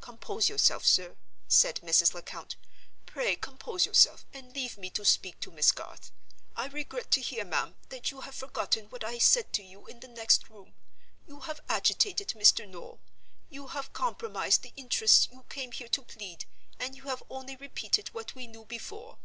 [0.00, 1.14] "Compose yourself, sir,"
[1.46, 2.14] said Mrs.
[2.14, 2.56] Lecount.
[3.04, 6.10] "Pray compose yourself, and leave me to speak to Miss Garth.
[6.56, 10.00] I regret to hear, ma'am, that you have forgotten what I said to you in
[10.00, 10.72] the next room.
[11.26, 12.66] You have agitated Mr.
[12.66, 12.98] Noel;
[13.50, 16.46] you have compromised the interests you came here to plead;
[16.78, 19.18] and you have only repeated what we knew before.